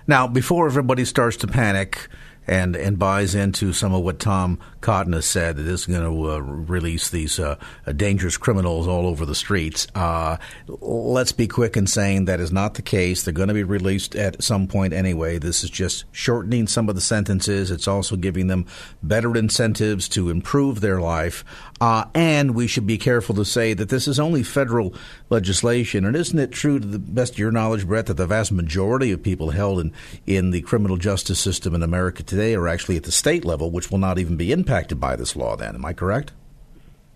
[0.07, 2.09] Now, before everybody starts to panic
[2.49, 6.03] and and buys into some of what Tom Cotton has said that this is going
[6.03, 7.57] to uh, release these uh,
[7.97, 9.87] dangerous criminals all over the streets.
[9.95, 13.23] Uh, let's be quick in saying that is not the case.
[13.23, 15.39] They're going to be released at some point anyway.
[15.39, 17.71] This is just shortening some of the sentences.
[17.71, 18.67] It's also giving them
[19.03, 21.45] better incentives to improve their life.
[21.81, 24.93] Uh, and we should be careful to say that this is only federal
[25.31, 26.05] legislation.
[26.05, 29.13] And isn't it true, to the best of your knowledge, Brett, that the vast majority
[29.13, 29.93] of people held in,
[30.27, 33.91] in the criminal justice system in America today are actually at the state level, which
[33.91, 35.77] will not even be impacted by this law then?
[35.77, 36.33] Am I correct?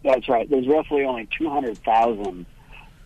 [0.05, 0.49] That's right.
[0.49, 2.47] There's roughly only 200,000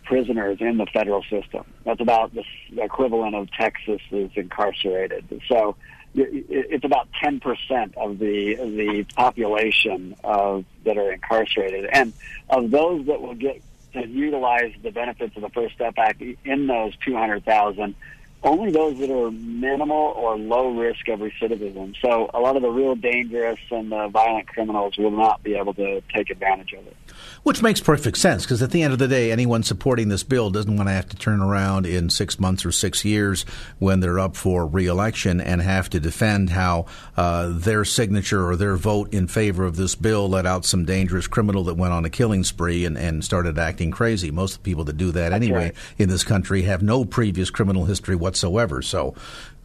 [0.03, 1.63] prisoners in the federal system.
[1.85, 2.43] That's about the
[2.77, 5.41] equivalent of Texas is incarcerated.
[5.47, 5.75] So
[6.17, 12.13] it's about 10% of the the population of that are incarcerated, and
[12.49, 13.61] of those that will get
[13.93, 17.95] to utilize the benefits of the First Step Act in those 200,000,
[18.43, 21.95] only those that are minimal or low risk of recidivism.
[22.01, 25.73] So a lot of the real dangerous and the violent criminals will not be able
[25.75, 26.95] to take advantage of it.
[27.43, 30.51] Which makes perfect sense because at the end of the day, anyone supporting this bill
[30.51, 33.43] doesn't want to have to turn around in six months or six years
[33.79, 38.75] when they're up for reelection and have to defend how uh, their signature or their
[38.75, 42.09] vote in favor of this bill let out some dangerous criminal that went on a
[42.09, 44.29] killing spree and, and started acting crazy.
[44.29, 45.75] Most of the people that do that That's anyway right.
[45.97, 48.81] in this country have no previous criminal history whatsoever.
[48.81, 49.15] So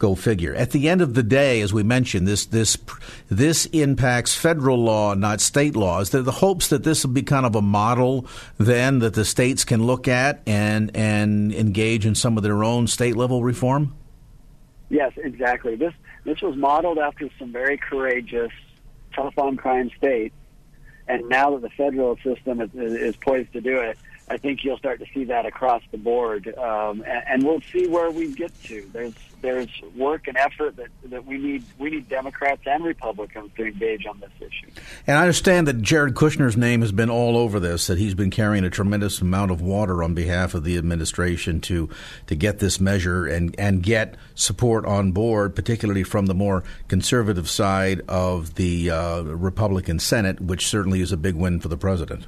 [0.03, 0.53] Go figure.
[0.53, 2.77] At the end of the day, as we mentioned, this this
[3.29, 6.09] this impacts federal law, not state laws.
[6.09, 9.23] There are the hopes that this will be kind of a model then that the
[9.23, 13.95] states can look at and and engage in some of their own state level reform.
[14.89, 15.75] Yes, exactly.
[15.75, 15.93] This
[16.25, 18.51] this was modeled after some very courageous,
[19.15, 20.35] tough on crime states,
[21.07, 23.97] and now that the federal system is, is poised to do it,
[24.29, 27.87] I think you'll start to see that across the board, um, and, and we'll see
[27.87, 28.89] where we get to.
[28.93, 33.65] There's there's work and effort that, that we need we need Democrats and Republicans to
[33.65, 34.71] engage on this issue.
[35.05, 37.87] And I understand that Jared Kushner's name has been all over this.
[37.87, 41.89] That he's been carrying a tremendous amount of water on behalf of the administration to
[42.27, 47.49] to get this measure and and get support on board, particularly from the more conservative
[47.49, 52.25] side of the uh, Republican Senate, which certainly is a big win for the president.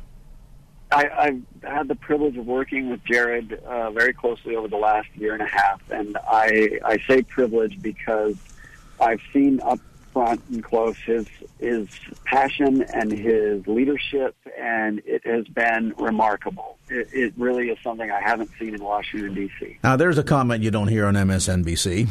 [0.95, 5.10] I, I've had the privilege of working with Jared uh, very closely over the last
[5.15, 8.38] year and a half, and I I say privilege because
[9.01, 9.79] I've seen up
[10.13, 11.27] front and close his
[11.60, 11.89] his
[12.23, 16.77] passion and his leadership, and it has been remarkable.
[16.88, 19.77] It, it really is something I haven't seen in Washington D.C.
[19.84, 22.08] Now, there's a comment you don't hear on MSNBC.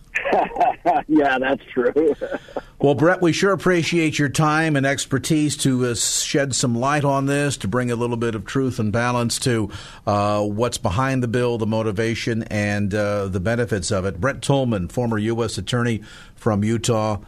[1.08, 2.14] yeah, that's true.
[2.78, 7.26] well, Brett, we sure appreciate your time and expertise to uh, shed some light on
[7.26, 9.70] this, to bring a little bit of truth and balance to
[10.06, 14.20] uh, what's behind the bill, the motivation, and uh, the benefits of it.
[14.20, 15.58] Brett Tolman, former U.S.
[15.58, 16.02] Attorney
[16.34, 17.18] from Utah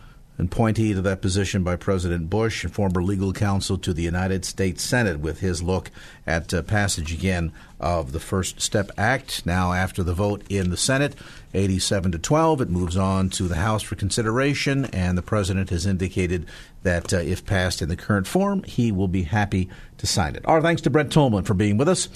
[0.46, 4.82] appointee to that position by President Bush and former legal counsel to the United States
[4.82, 5.90] Senate with his look
[6.26, 9.44] at uh, passage again of the First Step Act.
[9.44, 11.14] Now, after the vote in the Senate,
[11.54, 15.86] 87 to 12, it moves on to the House for consideration, and the president has
[15.86, 16.46] indicated
[16.82, 20.44] that uh, if passed in the current form, he will be happy to sign it.
[20.46, 22.08] Our thanks to Brett Tolman for being with us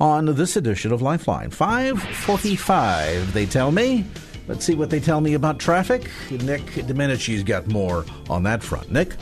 [0.00, 1.50] on this edition of Lifeline.
[1.50, 4.06] 545, they tell me.
[4.50, 6.10] Let's see what they tell me about traffic.
[6.28, 8.90] Nick Domenici's got more on that front.
[8.90, 9.14] Nick?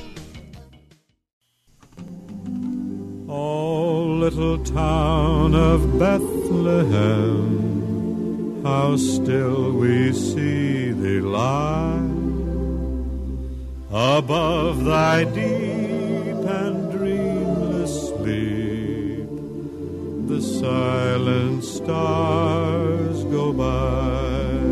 [3.28, 7.44] Oh, little town of Bethlehem,
[8.62, 11.98] how still we see thee lie
[13.90, 19.28] above thy deep and dreamless sleep.
[20.26, 24.67] The silent stars go by.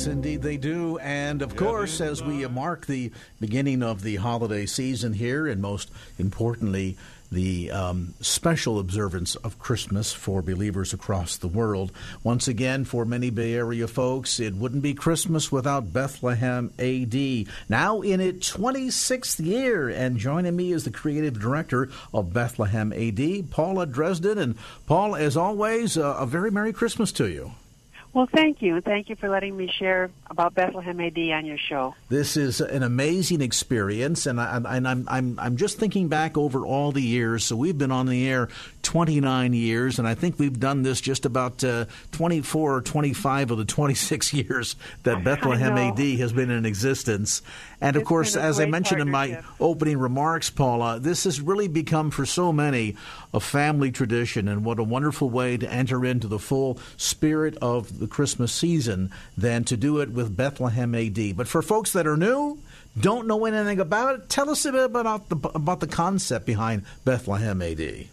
[0.00, 0.96] Yes, indeed, they do.
[0.96, 5.90] And of course, as we mark the beginning of the holiday season here, and most
[6.18, 6.96] importantly,
[7.30, 11.92] the um, special observance of Christmas for believers across the world.
[12.24, 17.46] Once again, for many Bay Area folks, it wouldn't be Christmas without Bethlehem AD.
[17.68, 23.50] Now in its 26th year, and joining me is the creative director of Bethlehem AD,
[23.50, 24.38] Paula Dresden.
[24.38, 24.54] And
[24.86, 27.52] Paul, as always, uh, a very Merry Christmas to you.
[28.12, 31.58] Well, thank you, and thank you for letting me share about Bethlehem AD on your
[31.58, 31.94] show.
[32.08, 36.66] This is an amazing experience, and, I, and I'm, I'm, I'm just thinking back over
[36.66, 37.44] all the years.
[37.44, 38.48] So we've been on the air
[38.82, 43.58] 29 years, and I think we've done this just about uh, 24 or 25 of
[43.58, 47.42] the 26 years that Bethlehem AD has been in existence.
[47.80, 51.68] And of it's course, as I mentioned in my opening remarks, Paula, this has really
[51.68, 52.96] become for so many
[53.32, 57.99] a family tradition, and what a wonderful way to enter into the full spirit of
[58.00, 61.36] the Christmas season than to do it with Bethlehem AD.
[61.36, 62.58] But for folks that are new,
[62.98, 66.84] don't know anything about it, tell us a bit about the about the concept behind
[67.04, 68.08] Bethlehem AD.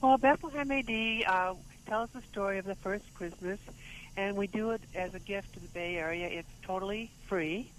[0.00, 1.54] Well, Bethlehem AD uh,
[1.86, 3.58] tells the story of the first Christmas,
[4.16, 6.28] and we do it as a gift to the Bay Area.
[6.28, 7.70] It's totally free,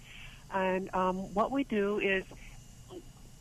[0.53, 2.23] and um, what we do is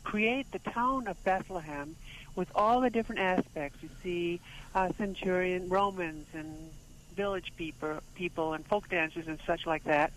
[0.03, 1.95] create the town of Bethlehem
[2.35, 3.83] with all the different aspects.
[3.83, 4.41] You see
[4.73, 6.71] uh, centurion Romans and
[7.15, 10.11] village people, people and folk dancers and such like that.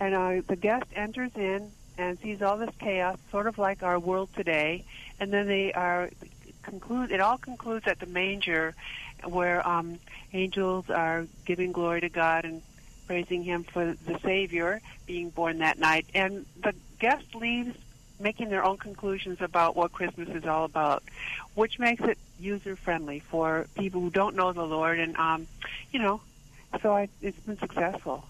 [0.00, 3.98] And uh, the guest enters in and sees all this chaos, sort of like our
[3.98, 4.84] world today.
[5.18, 6.10] And then they are
[6.62, 7.10] conclude.
[7.10, 8.74] It all concludes at the manger,
[9.24, 9.98] where um,
[10.32, 12.62] angels are giving glory to God and
[13.06, 16.06] praising Him for the Savior being born that night.
[16.14, 17.76] And the guest leaves
[18.20, 21.02] making their own conclusions about what Christmas is all about,
[21.54, 24.98] which makes it user friendly for people who don't know the Lord.
[24.98, 25.46] And um,
[25.92, 26.20] you know,
[26.82, 28.24] so I, it's been successful.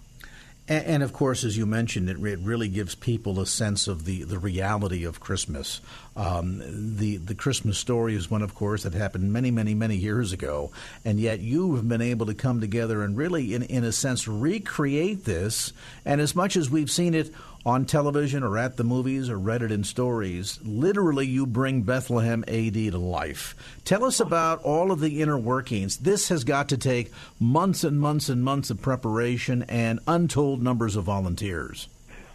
[0.68, 4.04] And, and, of course, as you mentioned, it, it, really gives people a sense of
[4.04, 5.80] the, the reality of Christmas.
[6.14, 6.62] Um,
[6.98, 10.70] the the Christmas story is one, of course, that happened many, many, many years ago,
[11.04, 14.28] and yet you have been able to come together and really, in in a sense,
[14.28, 15.72] recreate this.
[16.04, 17.32] And as much as we've seen it
[17.68, 20.58] on television or at the movies or read it in stories.
[20.64, 23.54] Literally, you bring Bethlehem AD to life.
[23.84, 25.98] Tell us about all of the inner workings.
[25.98, 30.96] This has got to take months and months and months of preparation and untold numbers
[30.96, 31.88] of volunteers.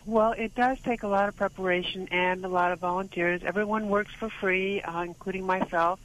[0.06, 3.42] Well, it does take a lot of preparation and a lot of volunteers.
[3.44, 6.00] Everyone works for free, uh, including myself.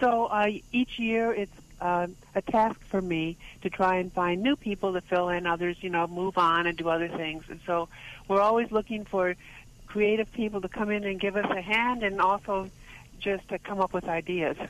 [0.00, 1.52] So uh, each year it's
[1.84, 5.46] uh, a task for me to try and find new people to fill in.
[5.46, 7.44] Others, you know, move on and do other things.
[7.50, 7.88] And so
[8.26, 9.36] we're always looking for
[9.86, 12.70] creative people to come in and give us a hand and also
[13.20, 14.56] just to come up with ideas.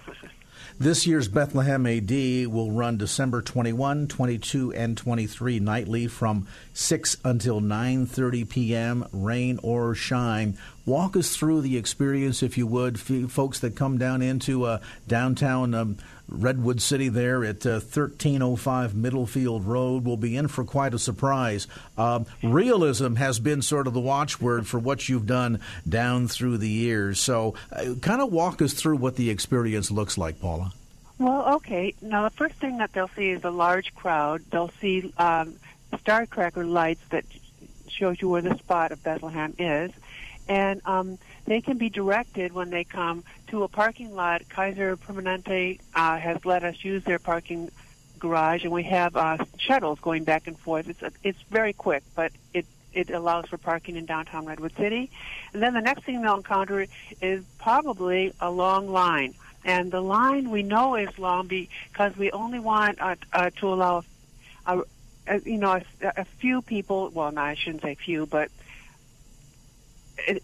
[0.78, 2.10] This year's Bethlehem AD
[2.46, 9.06] will run December 21, 22, and 23 nightly from 6 until 9:30 p.m.
[9.12, 10.56] rain or shine.
[10.86, 15.72] Walk us through the experience if you would, folks that come down into uh, downtown
[15.72, 15.96] um,
[16.28, 21.66] Redwood City there at uh, 1305 Middlefield Road will be in for quite a surprise.
[21.96, 26.68] Uh, realism has been sort of the watchword for what you've done down through the
[26.68, 27.18] years.
[27.18, 30.72] So, uh, kind of walk us through what the experience looks like, Paula.
[31.18, 31.94] Well, okay.
[32.02, 34.42] Now, the first thing that they'll see is a large crowd.
[34.50, 35.54] They'll see um,
[36.00, 37.24] star cracker lights that
[37.88, 39.92] shows you where the spot of Bethlehem is
[40.48, 44.42] and um, they can be directed when they come to a parking lot.
[44.48, 47.70] Kaiser Permanente uh, has let us use their parking
[48.18, 50.88] garage, and we have uh, shuttles going back and forth.
[50.88, 55.10] It's a, it's very quick, but it it allows for parking in downtown Redwood City.
[55.52, 56.86] And then the next thing they'll encounter
[57.20, 59.34] is probably a long line.
[59.64, 64.04] And the line we know is long because we only want uh, uh, to allow,
[64.66, 64.82] a,
[65.26, 65.72] a, you know,
[66.02, 67.10] a, a few people.
[67.12, 68.50] Well, no, I shouldn't say few, but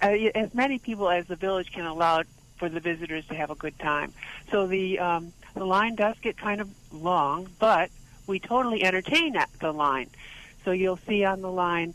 [0.01, 2.23] as many people as the village can allow
[2.57, 4.13] for the visitors to have a good time.
[4.51, 7.91] So the um, the line does get kind of long, but
[8.27, 10.11] we totally entertain at the line.
[10.65, 11.95] So you'll see on the line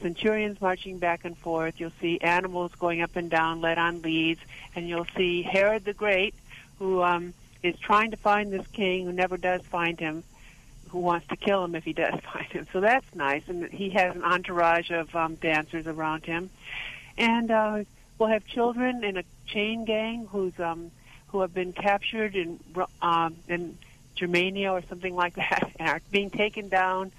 [0.00, 1.74] centurions marching back and forth.
[1.78, 4.40] You'll see animals going up and down, led on leads,
[4.74, 6.34] and you'll see Herod the Great,
[6.78, 10.22] who um, is trying to find this king who never does find him,
[10.90, 12.66] who wants to kill him if he does find him.
[12.72, 16.50] So that's nice, and he has an entourage of um, dancers around him
[17.16, 17.84] and uh,
[18.18, 20.90] we'll have children in a chain gang who's um,
[21.28, 22.60] who have been captured in
[23.02, 23.76] um, in
[24.14, 27.12] Germania or something like that, and are being taken down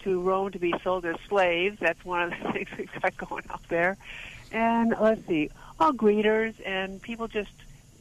[0.00, 1.78] to Rome to be sold as slaves.
[1.80, 3.96] That's one of the things we've got going up there.
[4.52, 7.50] And let's see, all greeters and people just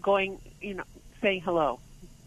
[0.02, 0.84] going, you know,
[1.22, 1.80] saying hello,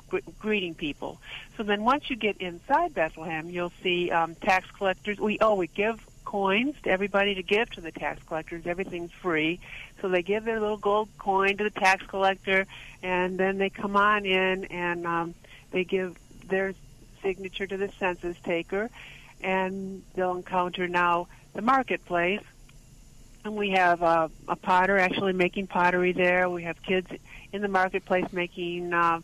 [0.08, 1.20] gr- greeting people.
[1.56, 5.20] So then once you get inside Bethlehem, you'll see um, tax collectors.
[5.20, 8.66] We oh, we give coins to everybody to give to the tax collectors.
[8.66, 9.60] Everything's free.
[10.02, 12.66] So they give their little gold coin to the tax collector,
[13.02, 15.34] and then they come on in and um,
[15.70, 16.74] they give their
[17.22, 18.90] signature to the census taker,
[19.40, 22.42] and they'll encounter now the marketplace.
[23.46, 26.50] And we have uh, a potter actually making pottery there.
[26.50, 27.10] We have kids
[27.54, 29.20] in the marketplace making uh,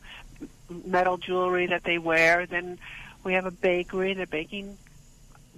[0.86, 2.46] metal jewelry that they wear.
[2.46, 2.78] Then
[3.24, 4.14] we have a bakery.
[4.14, 4.78] They're baking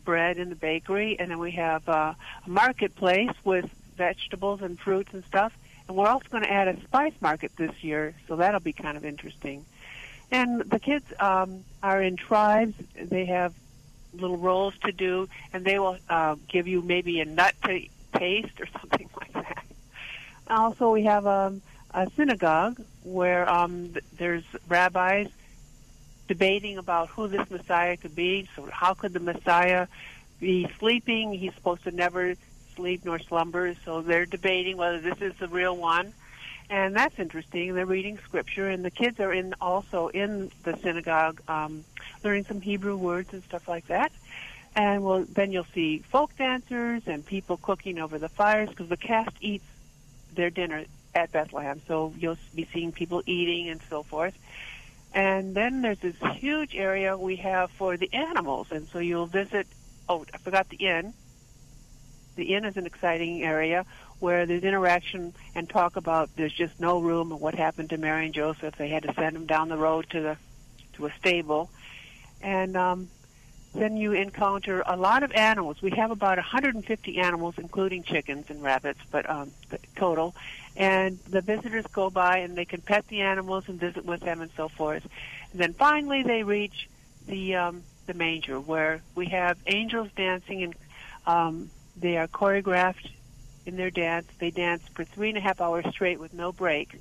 [0.07, 2.15] bread in the bakery, and then we have uh,
[2.47, 5.53] a marketplace with vegetables and fruits and stuff.
[5.87, 8.97] And we're also going to add a spice market this year, so that'll be kind
[8.97, 9.67] of interesting.
[10.31, 12.75] And the kids um, are in tribes.
[12.95, 13.53] They have
[14.15, 18.61] little roles to do, and they will uh, give you maybe a nut to taste
[18.61, 19.65] or something like that.
[20.49, 21.61] Also, we have um,
[21.93, 25.29] a synagogue where um, there's rabbis
[26.29, 28.49] debating about who this Messiah could be.
[28.57, 29.87] So, how could the Messiah
[30.41, 31.33] be sleeping?
[31.33, 32.35] He's supposed to never
[32.75, 33.75] sleep nor slumber.
[33.85, 36.13] So, they're debating whether this is the real one.
[36.69, 37.75] And that's interesting.
[37.75, 41.85] They're reading scripture, and the kids are in also in the synagogue, um,
[42.25, 44.11] learning some Hebrew words and stuff like that.
[44.75, 48.97] And well, then you'll see folk dancers and people cooking over the fires because the
[48.97, 49.65] cast eats
[50.35, 51.81] their dinner at Bethlehem.
[51.89, 54.37] So you'll be seeing people eating and so forth.
[55.17, 58.67] And then there's this huge area we have for the animals.
[58.71, 59.67] And so you'll visit,
[60.11, 61.15] oh, I forgot the inn.
[62.37, 63.87] The inn is an exciting area
[64.19, 68.27] where there's interaction and talk about there's just no room and what happened to Mary
[68.27, 68.77] and Joseph.
[68.77, 70.37] They had to send them down the road to the
[70.97, 71.71] to a stable.
[72.43, 73.09] And um,
[73.75, 75.81] then you encounter a lot of animals.
[75.81, 79.51] We have about 150 animals, including chickens and rabbits, but um,
[79.97, 80.35] total.
[80.77, 84.41] And the visitors go by and they can pet the animals and visit with them
[84.41, 85.07] and so forth.
[85.53, 86.89] And then finally they reach
[87.27, 90.75] the um, the manger where we have angels dancing and
[91.27, 93.11] um, they are choreographed
[93.65, 94.27] in their dance.
[94.39, 97.01] They dance for three and a half hours straight with no break.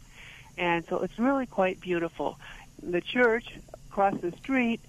[0.57, 2.39] And so it's really quite beautiful.
[2.81, 3.45] The church
[3.89, 4.79] across the street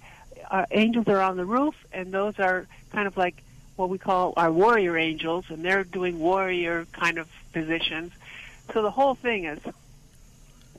[0.49, 3.43] uh, angels are on the roof, and those are kind of like
[3.75, 8.11] what we call our warrior angels, and they're doing warrior kind of positions.
[8.73, 9.59] So the whole thing is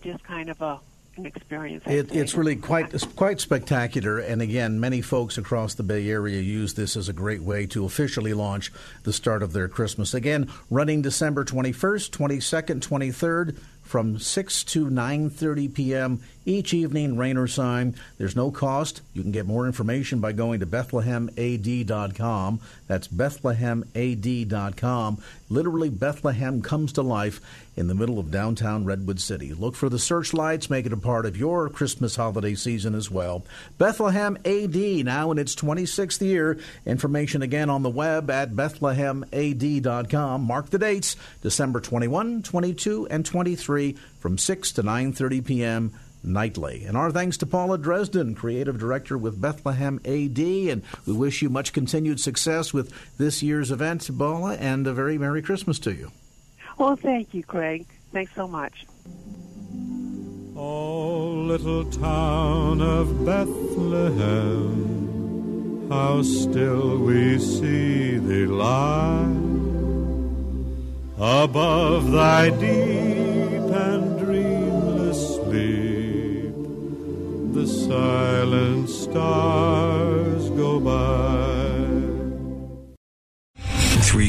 [0.03, 0.80] just kind of a
[1.18, 1.84] an experience.
[1.86, 6.74] It, it's really quite quite spectacular, and again, many folks across the Bay Area use
[6.74, 8.72] this as a great way to officially launch
[9.03, 10.14] the start of their Christmas.
[10.14, 16.20] Again, running December twenty first, twenty second, twenty third from 6 to 9:30 p.m.
[16.45, 17.95] each evening, rain or shine.
[18.18, 19.01] There's no cost.
[19.14, 22.61] You can get more information by going to bethlehemad.com.
[22.86, 25.22] That's bethlehemad.com.
[25.49, 27.41] Literally Bethlehem comes to life
[27.79, 29.55] in the middle of downtown Redwood City.
[29.55, 33.45] Look for the searchlights, make it a part of your Christmas holiday season as well.
[33.79, 36.59] Bethlehem AD now in its 26th year.
[36.85, 40.43] Information again on the web at bethlehemad.com.
[40.43, 45.93] Mark the dates: December 21, 22, and 23 from 6 to 9:30 p.m.
[46.24, 46.85] nightly.
[46.85, 51.49] And our thanks to Paula Dresden, creative director with Bethlehem AD, and we wish you
[51.49, 56.11] much continued success with this year's event, Paula, and a very merry Christmas to you.
[56.79, 57.87] Well, thank you, Craig.
[58.12, 58.87] Thanks so much.
[60.57, 64.79] Oh, little town of Bethlehem,
[65.89, 69.26] how still we see thee lie
[71.16, 76.55] above thy deep and dreamless sleep,
[77.55, 80.18] the silent stars